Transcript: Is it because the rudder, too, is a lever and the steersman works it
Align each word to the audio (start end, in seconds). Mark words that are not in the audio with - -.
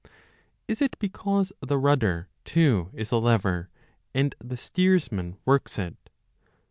Is 0.67 0.81
it 0.81 0.97
because 0.97 1.53
the 1.59 1.77
rudder, 1.77 2.27
too, 2.43 2.89
is 2.95 3.11
a 3.11 3.17
lever 3.17 3.69
and 4.15 4.33
the 4.43 4.57
steersman 4.57 5.37
works 5.45 5.77
it 5.77 6.09